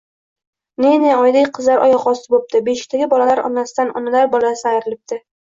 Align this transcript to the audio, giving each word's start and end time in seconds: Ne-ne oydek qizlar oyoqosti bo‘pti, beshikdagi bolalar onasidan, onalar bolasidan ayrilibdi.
Ne-ne 0.85 1.11
oydek 1.23 1.51
qizlar 1.57 1.81
oyoqosti 1.89 2.33
bo‘pti, 2.37 2.63
beshikdagi 2.71 3.09
bolalar 3.13 3.43
onasidan, 3.51 3.93
onalar 4.03 4.27
bolasidan 4.35 4.81
ayrilibdi. 4.81 5.23